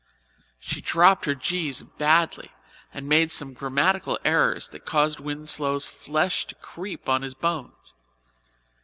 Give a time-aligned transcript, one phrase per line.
[0.59, 2.51] She dropped her g's badly
[2.91, 7.93] and made some grammatical errors that caused Winslow's flesh to creep on his bones.